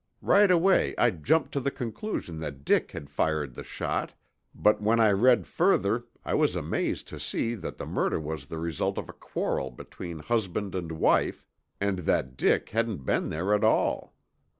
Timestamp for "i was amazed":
6.25-7.07